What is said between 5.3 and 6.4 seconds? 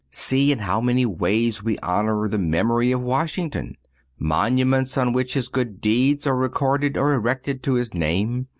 his good deeds are